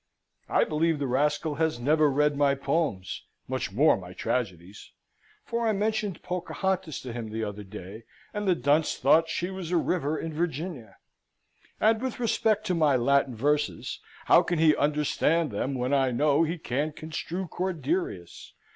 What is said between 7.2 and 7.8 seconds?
the other